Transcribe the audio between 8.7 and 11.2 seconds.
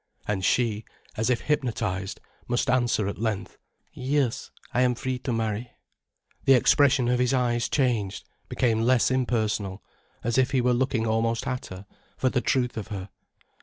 less impersonal, as if he were looking